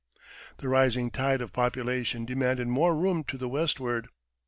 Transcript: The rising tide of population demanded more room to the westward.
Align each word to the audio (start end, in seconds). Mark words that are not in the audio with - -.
The 0.57 0.67
rising 0.67 1.11
tide 1.11 1.41
of 1.41 1.53
population 1.53 2.25
demanded 2.25 2.67
more 2.67 2.95
room 2.95 3.23
to 3.25 3.37
the 3.37 3.47
westward. 3.47 4.07